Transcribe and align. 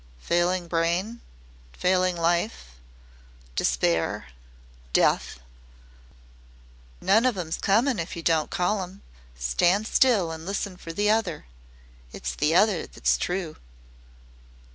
"Failing 0.17 0.67
brain 0.67 1.21
failing 1.73 2.17
life 2.17 2.77
despair 3.55 4.29
death!" 4.93 5.39
"None 6.99 7.23
of 7.23 7.37
'em's 7.37 7.57
comin' 7.59 7.99
if 7.99 8.15
yer 8.15 8.23
don't 8.23 8.49
call 8.49 8.81
'em. 8.81 9.03
Stand 9.37 9.85
still 9.85 10.31
an' 10.33 10.43
listen 10.43 10.75
for 10.75 10.91
the 10.91 11.11
other. 11.11 11.45
It's 12.11 12.33
the 12.33 12.55
other 12.55 12.87
that's 12.87 13.15
TRUE." 13.15 13.57